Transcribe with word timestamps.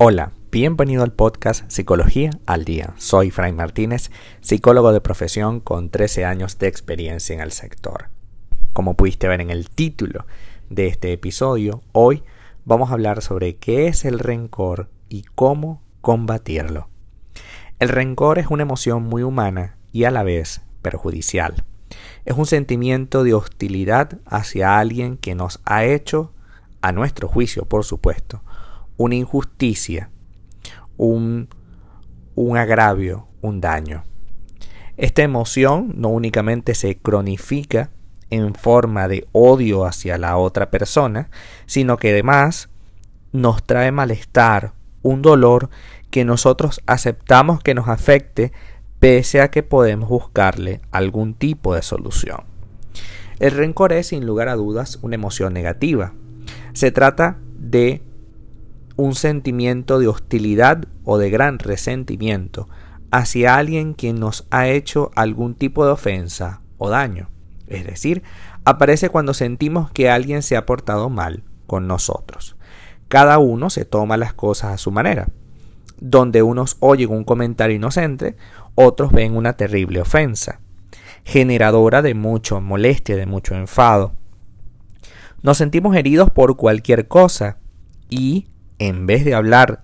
Hola, 0.00 0.30
bienvenido 0.52 1.02
al 1.02 1.12
podcast 1.12 1.68
Psicología 1.68 2.30
al 2.46 2.64
Día. 2.64 2.94
Soy 2.98 3.32
Fray 3.32 3.50
Martínez, 3.50 4.12
psicólogo 4.40 4.92
de 4.92 5.00
profesión 5.00 5.58
con 5.58 5.90
13 5.90 6.24
años 6.24 6.56
de 6.60 6.68
experiencia 6.68 7.34
en 7.34 7.40
el 7.40 7.50
sector. 7.50 8.08
Como 8.72 8.94
pudiste 8.94 9.26
ver 9.26 9.40
en 9.40 9.50
el 9.50 9.68
título 9.70 10.24
de 10.70 10.86
este 10.86 11.12
episodio, 11.12 11.82
hoy 11.90 12.22
vamos 12.64 12.90
a 12.90 12.92
hablar 12.92 13.22
sobre 13.22 13.56
qué 13.56 13.88
es 13.88 14.04
el 14.04 14.20
rencor 14.20 14.88
y 15.08 15.24
cómo 15.34 15.82
combatirlo. 16.00 16.88
El 17.80 17.88
rencor 17.88 18.38
es 18.38 18.46
una 18.50 18.62
emoción 18.62 19.02
muy 19.02 19.24
humana 19.24 19.78
y 19.90 20.04
a 20.04 20.12
la 20.12 20.22
vez 20.22 20.60
perjudicial. 20.80 21.64
Es 22.24 22.36
un 22.36 22.46
sentimiento 22.46 23.24
de 23.24 23.34
hostilidad 23.34 24.20
hacia 24.26 24.78
alguien 24.78 25.16
que 25.16 25.34
nos 25.34 25.60
ha 25.64 25.84
hecho, 25.84 26.32
a 26.82 26.92
nuestro 26.92 27.26
juicio 27.26 27.64
por 27.64 27.82
supuesto, 27.84 28.44
una 28.98 29.14
injusticia, 29.14 30.10
un, 30.98 31.48
un 32.34 32.58
agravio, 32.58 33.28
un 33.40 33.62
daño. 33.62 34.04
Esta 34.98 35.22
emoción 35.22 35.94
no 35.96 36.08
únicamente 36.08 36.74
se 36.74 36.98
cronifica 36.98 37.90
en 38.30 38.54
forma 38.54 39.08
de 39.08 39.26
odio 39.32 39.86
hacia 39.86 40.18
la 40.18 40.36
otra 40.36 40.70
persona, 40.70 41.30
sino 41.64 41.96
que 41.96 42.10
además 42.10 42.68
nos 43.32 43.62
trae 43.64 43.92
malestar, 43.92 44.74
un 45.02 45.22
dolor 45.22 45.70
que 46.10 46.24
nosotros 46.24 46.82
aceptamos 46.86 47.62
que 47.62 47.74
nos 47.74 47.88
afecte 47.88 48.52
pese 48.98 49.40
a 49.40 49.50
que 49.50 49.62
podemos 49.62 50.08
buscarle 50.08 50.80
algún 50.90 51.34
tipo 51.34 51.74
de 51.74 51.82
solución. 51.82 52.42
El 53.38 53.52
rencor 53.52 53.92
es 53.92 54.08
sin 54.08 54.26
lugar 54.26 54.48
a 54.48 54.56
dudas 54.56 54.98
una 55.02 55.14
emoción 55.14 55.54
negativa. 55.54 56.12
Se 56.72 56.90
trata 56.90 57.38
de 57.56 58.02
un 58.98 59.14
sentimiento 59.14 60.00
de 60.00 60.08
hostilidad 60.08 60.86
o 61.04 61.18
de 61.18 61.30
gran 61.30 61.60
resentimiento 61.60 62.68
hacia 63.12 63.54
alguien 63.54 63.94
quien 63.94 64.18
nos 64.18 64.48
ha 64.50 64.66
hecho 64.66 65.12
algún 65.14 65.54
tipo 65.54 65.86
de 65.86 65.92
ofensa 65.92 66.62
o 66.78 66.90
daño. 66.90 67.30
Es 67.68 67.86
decir, 67.86 68.24
aparece 68.64 69.08
cuando 69.08 69.34
sentimos 69.34 69.92
que 69.92 70.10
alguien 70.10 70.42
se 70.42 70.56
ha 70.56 70.66
portado 70.66 71.10
mal 71.10 71.44
con 71.68 71.86
nosotros. 71.86 72.56
Cada 73.06 73.38
uno 73.38 73.70
se 73.70 73.84
toma 73.84 74.16
las 74.16 74.34
cosas 74.34 74.72
a 74.72 74.78
su 74.78 74.90
manera. 74.90 75.28
Donde 76.00 76.42
unos 76.42 76.76
oyen 76.80 77.10
un 77.10 77.22
comentario 77.22 77.76
inocente, 77.76 78.36
otros 78.74 79.12
ven 79.12 79.36
una 79.36 79.52
terrible 79.52 80.00
ofensa, 80.00 80.60
generadora 81.24 82.02
de 82.02 82.14
mucho 82.14 82.60
molestia, 82.60 83.16
de 83.16 83.26
mucho 83.26 83.54
enfado. 83.54 84.12
Nos 85.40 85.56
sentimos 85.56 85.94
heridos 85.94 86.30
por 86.30 86.56
cualquier 86.56 87.06
cosa 87.06 87.58
y 88.10 88.48
en 88.78 89.06
vez 89.06 89.24
de 89.24 89.34
hablar 89.34 89.82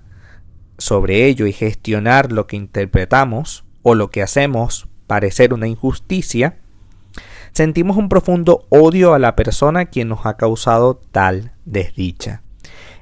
sobre 0.78 1.26
ello 1.26 1.46
y 1.46 1.52
gestionar 1.52 2.32
lo 2.32 2.46
que 2.46 2.56
interpretamos 2.56 3.64
o 3.82 3.94
lo 3.94 4.10
que 4.10 4.22
hacemos 4.22 4.88
parecer 5.06 5.54
una 5.54 5.68
injusticia, 5.68 6.56
sentimos 7.52 7.96
un 7.96 8.08
profundo 8.08 8.66
odio 8.70 9.14
a 9.14 9.18
la 9.18 9.36
persona 9.36 9.86
quien 9.86 10.08
nos 10.08 10.26
ha 10.26 10.36
causado 10.36 11.00
tal 11.12 11.52
desdicha. 11.64 12.42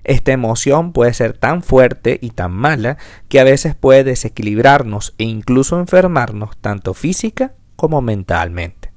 Esta 0.05 0.33
emoción 0.33 0.93
puede 0.93 1.15
ser 1.15 1.39
tan 1.39 1.63
fuerte 1.63 2.19
y 2.21 2.31
tan 2.31 2.53
mala 2.53 2.99
que 3.29 3.39
a 3.39 3.45
veces 3.45 3.77
puede 3.77 4.05
desequilibrarnos 4.05 5.15
e 5.19 5.25
incluso 5.25 5.79
enfermarnos 5.79 6.57
tanto 6.57 6.93
física 6.93 7.55
como 7.77 8.03
mentalmente. 8.03 8.93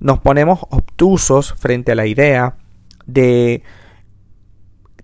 Nos 0.00 0.18
ponemos 0.18 0.60
obtusos 0.70 1.54
frente 1.54 1.92
a 1.92 1.94
la 1.94 2.06
idea 2.06 2.56
de 3.06 3.62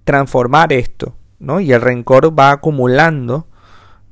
transformar 0.07 0.73
esto, 0.73 1.17
¿no? 1.41 1.59
Y 1.59 1.73
el 1.73 1.81
rencor 1.81 2.39
va 2.39 2.53
acumulando, 2.53 3.49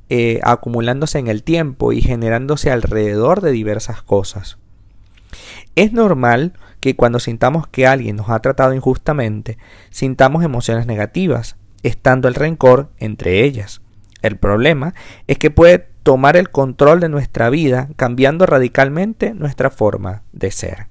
eh, 0.08 0.40
acumulándose 0.42 1.20
en 1.20 1.28
el 1.28 1.44
tiempo 1.44 1.92
y 1.92 2.02
generándose 2.02 2.72
alrededor 2.72 3.40
de 3.40 3.52
diversas 3.52 4.02
cosas. 4.02 4.58
Es 5.76 5.92
normal 5.92 6.54
que 6.80 6.96
cuando 6.96 7.20
sintamos 7.20 7.68
que 7.68 7.86
alguien 7.86 8.16
nos 8.16 8.28
ha 8.28 8.40
tratado 8.40 8.74
injustamente, 8.74 9.56
sintamos 9.90 10.44
emociones 10.44 10.86
negativas, 10.86 11.56
estando 11.84 12.26
el 12.26 12.34
rencor 12.34 12.90
entre 12.98 13.44
ellas. 13.44 13.80
El 14.20 14.36
problema 14.36 14.94
es 15.28 15.38
que 15.38 15.52
puede 15.52 15.90
tomar 16.02 16.36
el 16.36 16.50
control 16.50 16.98
de 16.98 17.08
nuestra 17.08 17.50
vida 17.50 17.88
cambiando 17.94 18.46
radicalmente 18.46 19.32
nuestra 19.32 19.70
forma 19.70 20.24
de 20.32 20.50
ser. 20.50 20.88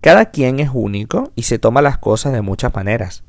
Cada 0.00 0.30
quien 0.30 0.58
es 0.58 0.70
único 0.72 1.32
y 1.34 1.42
se 1.42 1.58
toma 1.58 1.82
las 1.82 1.98
cosas 1.98 2.32
de 2.32 2.40
muchas 2.40 2.74
maneras. 2.74 3.24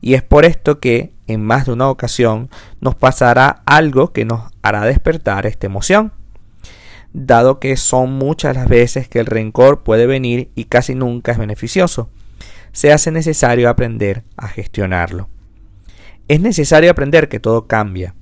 Y 0.00 0.14
es 0.14 0.22
por 0.22 0.44
esto 0.44 0.78
que 0.80 1.12
en 1.26 1.44
más 1.44 1.66
de 1.66 1.72
una 1.72 1.88
ocasión 1.88 2.50
nos 2.80 2.94
pasará 2.94 3.62
algo 3.66 4.12
que 4.12 4.24
nos 4.24 4.52
hará 4.62 4.84
despertar 4.84 5.46
esta 5.46 5.66
emoción, 5.66 6.12
dado 7.12 7.60
que 7.60 7.76
son 7.76 8.12
muchas 8.12 8.54
las 8.54 8.68
veces 8.68 9.08
que 9.08 9.18
el 9.18 9.26
rencor 9.26 9.82
puede 9.82 10.06
venir 10.06 10.50
y 10.54 10.64
casi 10.64 10.94
nunca 10.94 11.32
es 11.32 11.38
beneficioso. 11.38 12.10
Se 12.72 12.92
hace 12.92 13.10
necesario 13.10 13.70
aprender 13.70 14.22
a 14.36 14.48
gestionarlo. 14.48 15.28
Es 16.28 16.40
necesario 16.40 16.90
aprender 16.90 17.28
que 17.28 17.40
todo 17.40 17.66
cambia, 17.66 18.14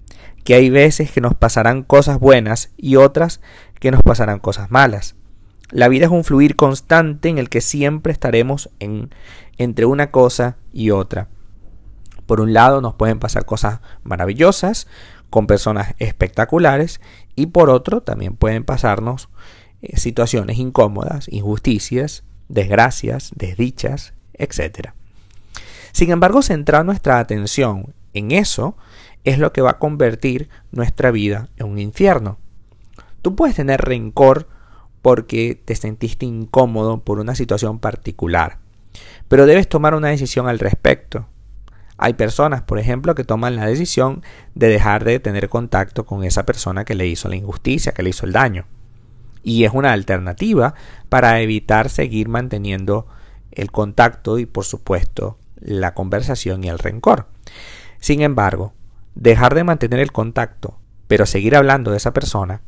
que 0.44 0.54
hay 0.54 0.70
veces 0.70 1.10
que 1.10 1.20
nos 1.20 1.34
pasarán 1.34 1.82
cosas 1.82 2.20
buenas 2.20 2.70
y 2.76 2.96
otras 2.96 3.40
que 3.80 3.90
nos 3.90 4.02
pasarán 4.02 4.38
cosas 4.38 4.70
malas. 4.70 5.16
La 5.70 5.88
vida 5.88 6.06
es 6.06 6.12
un 6.12 6.22
fluir 6.22 6.54
constante 6.54 7.28
en 7.28 7.38
el 7.38 7.48
que 7.48 7.60
siempre 7.60 8.12
estaremos 8.12 8.70
en, 8.78 9.10
entre 9.58 9.86
una 9.86 10.10
cosa 10.10 10.56
y 10.72 10.90
otra. 10.90 11.28
Por 12.26 12.40
un 12.40 12.52
lado 12.52 12.80
nos 12.80 12.94
pueden 12.94 13.18
pasar 13.18 13.44
cosas 13.44 13.80
maravillosas 14.02 14.86
con 15.30 15.46
personas 15.46 15.94
espectaculares 15.98 17.00
y 17.34 17.46
por 17.46 17.70
otro 17.70 18.02
también 18.02 18.36
pueden 18.36 18.64
pasarnos 18.64 19.28
eh, 19.82 19.96
situaciones 19.96 20.58
incómodas, 20.58 21.28
injusticias, 21.28 22.24
desgracias, 22.48 23.32
desdichas, 23.34 24.14
etc. 24.34 24.90
Sin 25.92 26.10
embargo, 26.10 26.42
centrar 26.42 26.84
nuestra 26.84 27.18
atención 27.18 27.94
en 28.14 28.30
eso 28.30 28.76
es 29.24 29.38
lo 29.38 29.52
que 29.52 29.62
va 29.62 29.72
a 29.72 29.78
convertir 29.78 30.48
nuestra 30.70 31.10
vida 31.10 31.48
en 31.56 31.66
un 31.66 31.78
infierno. 31.78 32.38
Tú 33.22 33.34
puedes 33.34 33.56
tener 33.56 33.80
rencor 33.80 34.48
porque 35.02 35.60
te 35.62 35.74
sentiste 35.74 36.26
incómodo 36.26 37.02
por 37.02 37.18
una 37.18 37.34
situación 37.34 37.78
particular, 37.78 38.58
pero 39.28 39.46
debes 39.46 39.68
tomar 39.68 39.94
una 39.94 40.08
decisión 40.08 40.48
al 40.48 40.58
respecto. 40.58 41.26
Hay 41.96 42.14
personas, 42.14 42.62
por 42.62 42.78
ejemplo, 42.78 43.14
que 43.14 43.24
toman 43.24 43.56
la 43.56 43.66
decisión 43.66 44.22
de 44.54 44.68
dejar 44.68 45.04
de 45.04 45.20
tener 45.20 45.48
contacto 45.48 46.04
con 46.04 46.24
esa 46.24 46.44
persona 46.44 46.84
que 46.84 46.94
le 46.94 47.06
hizo 47.06 47.28
la 47.28 47.36
injusticia, 47.36 47.92
que 47.92 48.02
le 48.02 48.10
hizo 48.10 48.26
el 48.26 48.32
daño. 48.32 48.66
Y 49.42 49.64
es 49.64 49.72
una 49.72 49.92
alternativa 49.92 50.74
para 51.08 51.40
evitar 51.40 51.88
seguir 51.90 52.28
manteniendo 52.28 53.06
el 53.52 53.70
contacto 53.70 54.38
y, 54.38 54.46
por 54.46 54.64
supuesto, 54.64 55.38
la 55.60 55.94
conversación 55.94 56.64
y 56.64 56.68
el 56.68 56.78
rencor. 56.78 57.28
Sin 58.00 58.22
embargo, 58.22 58.74
dejar 59.14 59.54
de 59.54 59.64
mantener 59.64 60.00
el 60.00 60.12
contacto, 60.12 60.78
pero 61.06 61.26
seguir 61.26 61.54
hablando 61.54 61.90
de 61.90 61.98
esa 61.98 62.12
persona, 62.12 62.62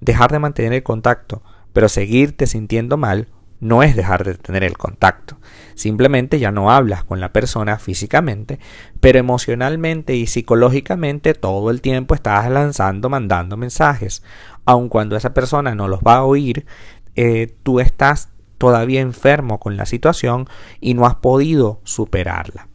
dejar 0.00 0.30
de 0.32 0.38
mantener 0.38 0.72
el 0.74 0.82
contacto, 0.82 1.42
pero 1.72 1.88
seguirte 1.88 2.46
sintiendo 2.46 2.96
mal, 2.96 3.28
no 3.60 3.82
es 3.82 3.96
dejar 3.96 4.24
de 4.24 4.34
tener 4.34 4.64
el 4.64 4.76
contacto. 4.76 5.38
Simplemente 5.74 6.38
ya 6.38 6.50
no 6.50 6.70
hablas 6.70 7.04
con 7.04 7.20
la 7.20 7.32
persona 7.32 7.78
físicamente, 7.78 8.58
pero 9.00 9.18
emocionalmente 9.18 10.14
y 10.14 10.26
psicológicamente 10.26 11.34
todo 11.34 11.70
el 11.70 11.80
tiempo 11.80 12.14
estás 12.14 12.50
lanzando, 12.50 13.08
mandando 13.08 13.56
mensajes. 13.56 14.22
Aun 14.64 14.88
cuando 14.88 15.16
esa 15.16 15.34
persona 15.34 15.74
no 15.74 15.88
los 15.88 16.00
va 16.00 16.16
a 16.16 16.24
oír, 16.24 16.66
eh, 17.14 17.54
tú 17.62 17.80
estás 17.80 18.30
todavía 18.58 19.00
enfermo 19.00 19.60
con 19.60 19.76
la 19.76 19.86
situación 19.86 20.48
y 20.80 20.94
no 20.94 21.06
has 21.06 21.16
podido 21.16 21.80
superarla. 21.84 22.68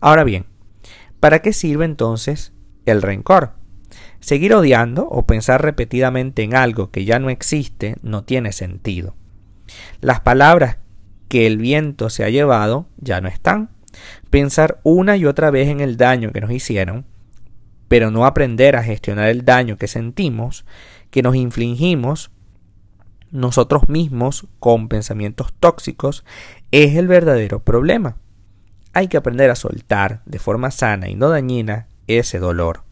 Ahora 0.00 0.24
bien, 0.24 0.46
¿para 1.20 1.40
qué 1.40 1.52
sirve 1.52 1.84
entonces 1.84 2.52
el 2.86 3.02
rencor? 3.02 3.54
Seguir 4.20 4.54
odiando 4.54 5.08
o 5.08 5.26
pensar 5.26 5.62
repetidamente 5.62 6.42
en 6.42 6.54
algo 6.54 6.90
que 6.90 7.04
ya 7.04 7.18
no 7.18 7.30
existe 7.30 7.96
no 8.02 8.24
tiene 8.24 8.52
sentido. 8.52 9.14
Las 10.00 10.20
palabras 10.20 10.78
que 11.28 11.46
el 11.46 11.58
viento 11.58 12.10
se 12.10 12.24
ha 12.24 12.30
llevado 12.30 12.86
ya 12.96 13.20
no 13.20 13.28
están. 13.28 13.70
Pensar 14.30 14.80
una 14.82 15.16
y 15.16 15.26
otra 15.26 15.50
vez 15.50 15.68
en 15.68 15.80
el 15.80 15.96
daño 15.96 16.32
que 16.32 16.40
nos 16.40 16.50
hicieron, 16.50 17.06
pero 17.88 18.10
no 18.10 18.26
aprender 18.26 18.76
a 18.76 18.82
gestionar 18.82 19.28
el 19.28 19.44
daño 19.44 19.76
que 19.76 19.88
sentimos, 19.88 20.64
que 21.10 21.22
nos 21.22 21.34
infligimos 21.36 22.30
nosotros 23.30 23.88
mismos 23.88 24.46
con 24.58 24.88
pensamientos 24.88 25.52
tóxicos, 25.58 26.24
es 26.70 26.96
el 26.96 27.08
verdadero 27.08 27.60
problema. 27.60 28.16
Hay 28.92 29.08
que 29.08 29.16
aprender 29.16 29.50
a 29.50 29.54
soltar 29.54 30.22
de 30.24 30.38
forma 30.38 30.70
sana 30.70 31.08
y 31.08 31.14
no 31.14 31.28
dañina 31.28 31.88
ese 32.06 32.38
dolor. 32.38 32.84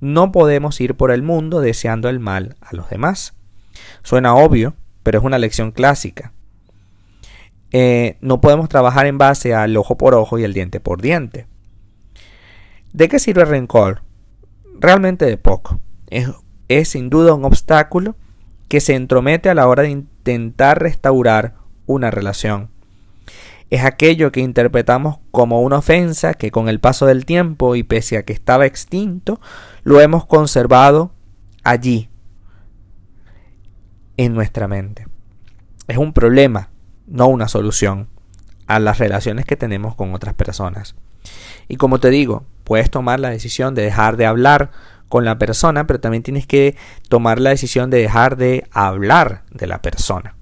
No 0.00 0.30
podemos 0.30 0.80
ir 0.80 0.94
por 0.94 1.10
el 1.10 1.22
mundo 1.22 1.60
deseando 1.60 2.08
el 2.08 2.20
mal 2.20 2.56
a 2.60 2.74
los 2.74 2.88
demás. 2.88 3.34
Suena 4.02 4.34
obvio, 4.34 4.74
pero 5.08 5.20
es 5.20 5.24
una 5.24 5.38
lección 5.38 5.72
clásica. 5.72 6.34
Eh, 7.72 8.18
no 8.20 8.42
podemos 8.42 8.68
trabajar 8.68 9.06
en 9.06 9.16
base 9.16 9.54
al 9.54 9.74
ojo 9.78 9.96
por 9.96 10.14
ojo 10.14 10.38
y 10.38 10.44
el 10.44 10.52
diente 10.52 10.80
por 10.80 11.00
diente. 11.00 11.46
¿De 12.92 13.08
qué 13.08 13.18
sirve 13.18 13.40
el 13.40 13.48
rencor? 13.48 14.02
Realmente 14.78 15.24
de 15.24 15.38
poco. 15.38 15.80
Es, 16.10 16.28
es 16.68 16.90
sin 16.90 17.08
duda 17.08 17.32
un 17.32 17.46
obstáculo 17.46 18.16
que 18.68 18.80
se 18.80 18.96
entromete 18.96 19.48
a 19.48 19.54
la 19.54 19.66
hora 19.66 19.84
de 19.84 19.88
intentar 19.88 20.82
restaurar 20.82 21.54
una 21.86 22.10
relación. 22.10 22.68
Es 23.70 23.86
aquello 23.86 24.30
que 24.30 24.40
interpretamos 24.40 25.20
como 25.30 25.62
una 25.62 25.78
ofensa 25.78 26.34
que 26.34 26.50
con 26.50 26.68
el 26.68 26.80
paso 26.80 27.06
del 27.06 27.24
tiempo 27.24 27.76
y 27.76 27.82
pese 27.82 28.18
a 28.18 28.24
que 28.24 28.34
estaba 28.34 28.66
extinto, 28.66 29.40
lo 29.84 30.02
hemos 30.02 30.26
conservado 30.26 31.12
allí, 31.64 32.07
en 34.18 34.34
nuestra 34.34 34.68
mente. 34.68 35.06
Es 35.86 35.96
un 35.96 36.12
problema, 36.12 36.68
no 37.06 37.28
una 37.28 37.48
solución 37.48 38.08
a 38.66 38.78
las 38.78 38.98
relaciones 38.98 39.46
que 39.46 39.56
tenemos 39.56 39.94
con 39.94 40.12
otras 40.12 40.34
personas. 40.34 40.94
Y 41.68 41.76
como 41.76 42.00
te 42.00 42.10
digo, 42.10 42.44
puedes 42.64 42.90
tomar 42.90 43.20
la 43.20 43.30
decisión 43.30 43.74
de 43.74 43.82
dejar 43.82 44.18
de 44.18 44.26
hablar 44.26 44.70
con 45.08 45.24
la 45.24 45.38
persona, 45.38 45.86
pero 45.86 46.00
también 46.00 46.22
tienes 46.22 46.46
que 46.46 46.76
tomar 47.08 47.40
la 47.40 47.50
decisión 47.50 47.88
de 47.88 47.98
dejar 47.98 48.36
de 48.36 48.66
hablar 48.72 49.44
de 49.50 49.66
la 49.66 49.80
persona, 49.80 50.34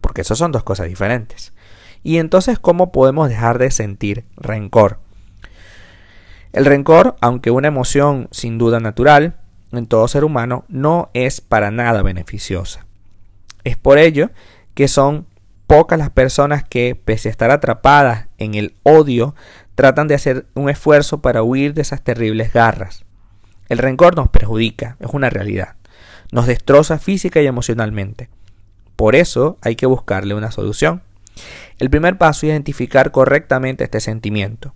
porque 0.00 0.20
eso 0.20 0.36
son 0.36 0.52
dos 0.52 0.62
cosas 0.62 0.86
diferentes. 0.86 1.52
Y 2.04 2.18
entonces, 2.18 2.58
¿cómo 2.58 2.92
podemos 2.92 3.28
dejar 3.28 3.58
de 3.58 3.70
sentir 3.70 4.24
rencor? 4.36 5.00
El 6.52 6.66
rencor, 6.66 7.16
aunque 7.20 7.50
una 7.50 7.68
emoción 7.68 8.28
sin 8.30 8.58
duda 8.58 8.78
natural 8.78 9.36
en 9.72 9.86
todo 9.86 10.06
ser 10.06 10.22
humano, 10.22 10.64
no 10.68 11.10
es 11.14 11.40
para 11.40 11.72
nada 11.72 12.02
beneficiosa. 12.02 12.86
Es 13.64 13.76
por 13.76 13.98
ello 13.98 14.30
que 14.74 14.88
son 14.88 15.26
pocas 15.66 15.98
las 15.98 16.10
personas 16.10 16.64
que, 16.64 16.94
pese 16.94 17.28
a 17.28 17.32
estar 17.32 17.50
atrapadas 17.50 18.28
en 18.38 18.54
el 18.54 18.74
odio, 18.82 19.34
tratan 19.74 20.08
de 20.08 20.14
hacer 20.14 20.46
un 20.54 20.68
esfuerzo 20.68 21.20
para 21.20 21.42
huir 21.42 21.74
de 21.74 21.82
esas 21.82 22.02
terribles 22.02 22.52
garras. 22.52 23.04
El 23.68 23.78
rencor 23.78 24.14
nos 24.16 24.28
perjudica, 24.28 24.96
es 25.00 25.08
una 25.12 25.30
realidad. 25.30 25.76
Nos 26.30 26.46
destroza 26.46 26.98
física 26.98 27.40
y 27.40 27.46
emocionalmente. 27.46 28.28
Por 28.96 29.16
eso 29.16 29.58
hay 29.62 29.76
que 29.76 29.86
buscarle 29.86 30.34
una 30.34 30.50
solución. 30.50 31.02
El 31.78 31.90
primer 31.90 32.18
paso 32.18 32.46
es 32.46 32.52
identificar 32.52 33.10
correctamente 33.10 33.84
este 33.84 34.00
sentimiento. 34.00 34.74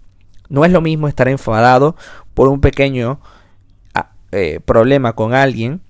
No 0.48 0.64
es 0.64 0.72
lo 0.72 0.80
mismo 0.80 1.08
estar 1.08 1.28
enfadado 1.28 1.96
por 2.34 2.48
un 2.48 2.60
pequeño 2.60 3.20
ah, 3.94 4.12
eh, 4.32 4.60
problema 4.64 5.12
con 5.12 5.34
alguien, 5.34 5.82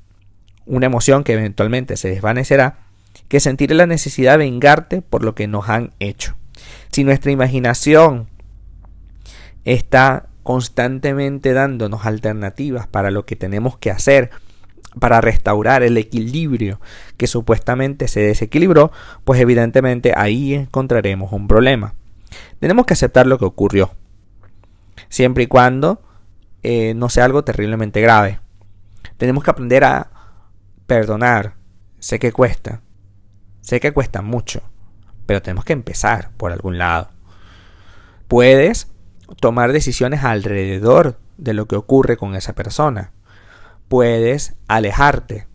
una 0.67 0.87
emoción 0.87 1.25
que 1.25 1.35
eventualmente 1.35 1.97
se 1.97 2.11
desvanecerá, 2.11 2.88
que 3.29 3.41
sentir 3.41 3.75
la 3.75 3.87
necesidad 3.87 4.33
de 4.33 4.39
vengarte 4.39 5.03
por 5.03 5.25
lo 5.25 5.35
que 5.35 5.47
nos 5.47 5.69
han 5.69 5.93
hecho. 6.01 6.35
Si 6.91 7.05
nuestra 7.05 7.31
imaginación 7.31 8.29
está 9.65 10.27
constantemente 10.43 11.53
dándonos 11.53 12.07
alternativas 12.07 12.87
para 12.87 13.11
lo 13.11 13.27
que 13.27 13.37
tenemos 13.37 13.77
que 13.77 13.91
hacer 13.91 14.31
para 14.99 15.21
restaurar 15.21 15.83
el 15.83 15.97
equilibrio 15.97 16.81
que 17.17 17.27
supuestamente 17.27 18.09
se 18.09 18.21
desequilibró, 18.21 18.91
pues 19.25 19.41
evidentemente 19.41 20.15
ahí 20.17 20.55
encontraremos 20.55 21.33
un 21.33 21.47
problema. 21.47 21.95
Tenemos 22.59 22.87
que 22.87 22.95
aceptar 22.95 23.27
lo 23.27 23.39
que 23.39 23.45
ocurrió, 23.45 23.93
siempre 25.09 25.45
y 25.45 25.47
cuando 25.47 26.03
eh, 26.63 26.95
no 26.95 27.09
sea 27.09 27.27
algo 27.27 27.45
terriblemente 27.45 28.01
grave. 28.01 28.41
Tenemos 29.17 29.45
que 29.45 29.51
aprender 29.51 29.85
a 29.85 30.11
perdonar. 30.87 31.55
Sé 31.99 32.19
que 32.19 32.33
cuesta, 32.33 32.81
sé 33.69 33.81
que 33.81 33.93
cuesta 33.93 34.23
mucho, 34.23 34.63
pero 35.27 35.43
tenemos 35.43 35.67
que 35.67 35.75
empezar 35.75 36.31
por 36.39 36.53
algún 36.53 36.79
lado. 36.79 37.11
Puedes 38.27 38.89
tomar 39.43 39.75
decisiones 39.75 40.25
alrededor 40.25 41.19
de 41.37 41.53
lo 41.53 41.69
que 41.69 41.77
ocurre 41.77 42.17
con 42.17 42.35
esa 42.35 42.55
persona. 42.55 43.13
Puedes 43.89 44.55
alejarte. 44.69 45.49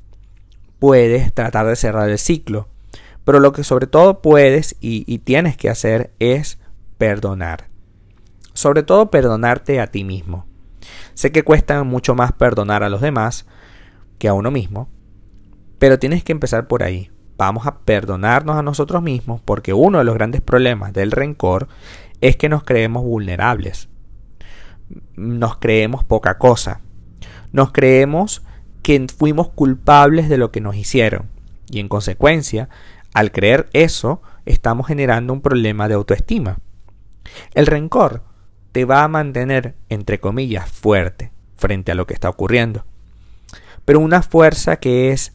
Puedes 0.77 1.33
tratar 1.33 1.65
de 1.65 1.75
cerrar 1.75 2.07
el 2.07 2.19
ciclo. 2.19 2.67
Pero 3.25 3.39
lo 3.39 3.51
que 3.51 3.63
sobre 3.63 3.87
todo 3.87 4.21
puedes 4.21 4.75
y, 4.79 5.11
y 5.11 5.17
tienes 5.17 5.57
que 5.57 5.71
hacer 5.71 6.13
es 6.19 6.59
perdonar. 6.99 7.67
Sobre 8.53 8.83
todo 8.83 9.09
perdonarte 9.09 9.81
a 9.81 9.87
ti 9.87 10.03
mismo. 10.03 10.45
Sé 11.15 11.31
que 11.31 11.41
cuesta 11.41 11.83
mucho 11.83 12.13
más 12.13 12.31
perdonar 12.31 12.83
a 12.83 12.89
los 12.89 13.01
demás 13.01 13.47
que 14.19 14.27
a 14.27 14.35
uno 14.35 14.51
mismo, 14.51 14.87
pero 15.79 15.97
tienes 15.97 16.23
que 16.23 16.31
empezar 16.31 16.67
por 16.67 16.83
ahí. 16.83 17.09
Vamos 17.45 17.67
a 17.67 17.79
perdonarnos 17.79 18.55
a 18.55 18.61
nosotros 18.61 19.03
mismos 19.03 19.41
porque 19.43 19.73
uno 19.73 19.97
de 19.97 20.05
los 20.05 20.15
grandes 20.15 20.39
problemas 20.39 20.93
del 20.93 21.11
rencor 21.11 21.67
es 22.21 22.37
que 22.37 22.47
nos 22.47 22.63
creemos 22.63 23.03
vulnerables. 23.03 23.89
Nos 25.17 25.57
creemos 25.57 26.05
poca 26.05 26.37
cosa. 26.37 26.79
Nos 27.51 27.73
creemos 27.73 28.43
que 28.81 29.07
fuimos 29.13 29.49
culpables 29.49 30.29
de 30.29 30.37
lo 30.37 30.51
que 30.51 30.61
nos 30.61 30.77
hicieron. 30.77 31.27
Y 31.69 31.81
en 31.81 31.89
consecuencia, 31.89 32.69
al 33.13 33.33
creer 33.33 33.67
eso, 33.73 34.21
estamos 34.45 34.87
generando 34.87 35.33
un 35.33 35.41
problema 35.41 35.89
de 35.89 35.95
autoestima. 35.95 36.59
El 37.53 37.67
rencor 37.67 38.23
te 38.71 38.85
va 38.85 39.03
a 39.03 39.09
mantener, 39.09 39.75
entre 39.89 40.21
comillas, 40.21 40.71
fuerte 40.71 41.33
frente 41.57 41.91
a 41.91 41.95
lo 41.95 42.07
que 42.07 42.13
está 42.13 42.29
ocurriendo. 42.29 42.85
Pero 43.83 43.99
una 43.99 44.21
fuerza 44.21 44.77
que 44.77 45.11
es 45.11 45.33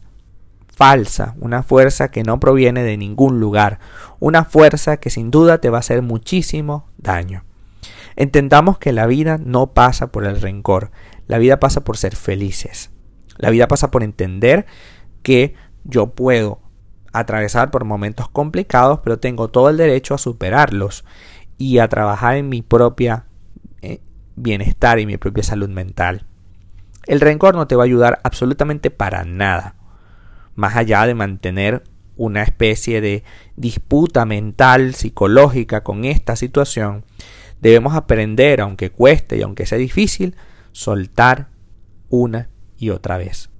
falsa, 0.78 1.34
una 1.40 1.64
fuerza 1.64 2.08
que 2.12 2.22
no 2.22 2.38
proviene 2.38 2.84
de 2.84 2.96
ningún 2.96 3.40
lugar, 3.40 3.80
una 4.20 4.44
fuerza 4.44 4.98
que 4.98 5.10
sin 5.10 5.32
duda 5.32 5.58
te 5.58 5.70
va 5.70 5.78
a 5.78 5.80
hacer 5.80 6.02
muchísimo 6.02 6.86
daño. 6.98 7.42
Entendamos 8.14 8.78
que 8.78 8.92
la 8.92 9.08
vida 9.08 9.38
no 9.38 9.72
pasa 9.72 10.12
por 10.12 10.24
el 10.24 10.40
rencor, 10.40 10.92
la 11.26 11.38
vida 11.38 11.58
pasa 11.58 11.82
por 11.82 11.96
ser 11.96 12.14
felices. 12.14 12.92
La 13.38 13.50
vida 13.50 13.66
pasa 13.66 13.90
por 13.90 14.04
entender 14.04 14.66
que 15.24 15.56
yo 15.82 16.10
puedo 16.10 16.60
atravesar 17.12 17.72
por 17.72 17.84
momentos 17.84 18.28
complicados, 18.28 19.00
pero 19.02 19.18
tengo 19.18 19.48
todo 19.48 19.70
el 19.70 19.78
derecho 19.78 20.14
a 20.14 20.18
superarlos 20.18 21.04
y 21.56 21.78
a 21.78 21.88
trabajar 21.88 22.36
en 22.36 22.48
mi 22.48 22.62
propia 22.62 23.24
eh, 23.82 24.00
bienestar 24.36 25.00
y 25.00 25.06
mi 25.06 25.16
propia 25.16 25.42
salud 25.42 25.70
mental. 25.70 26.24
El 27.06 27.20
rencor 27.20 27.56
no 27.56 27.66
te 27.66 27.74
va 27.74 27.82
a 27.82 27.86
ayudar 27.86 28.20
absolutamente 28.22 28.92
para 28.92 29.24
nada 29.24 29.74
más 30.58 30.74
allá 30.74 31.06
de 31.06 31.14
mantener 31.14 31.84
una 32.16 32.42
especie 32.42 33.00
de 33.00 33.22
disputa 33.54 34.24
mental, 34.24 34.92
psicológica 34.92 35.84
con 35.84 36.04
esta 36.04 36.34
situación, 36.34 37.04
debemos 37.60 37.94
aprender, 37.94 38.60
aunque 38.60 38.90
cueste 38.90 39.38
y 39.38 39.42
aunque 39.42 39.66
sea 39.66 39.78
difícil, 39.78 40.34
soltar 40.72 41.46
una 42.08 42.48
y 42.76 42.90
otra 42.90 43.18
vez. 43.18 43.50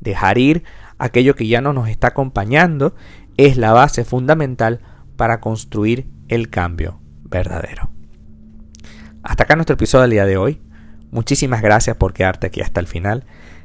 Dejar 0.00 0.36
ir 0.36 0.62
aquello 0.98 1.34
que 1.34 1.46
ya 1.46 1.62
no 1.62 1.72
nos 1.72 1.88
está 1.88 2.08
acompañando 2.08 2.94
es 3.38 3.56
la 3.56 3.72
base 3.72 4.04
fundamental 4.04 4.80
para 5.16 5.40
construir 5.40 6.06
el 6.28 6.50
cambio 6.50 7.00
verdadero. 7.22 7.90
Hasta 9.22 9.44
acá 9.44 9.56
nuestro 9.56 9.72
episodio 9.72 10.02
del 10.02 10.10
día 10.10 10.26
de 10.26 10.36
hoy. 10.36 10.60
Muchísimas 11.10 11.62
gracias 11.62 11.96
por 11.96 12.12
quedarte 12.12 12.48
aquí 12.48 12.60
hasta 12.60 12.78
el 12.78 12.86
final. 12.86 13.24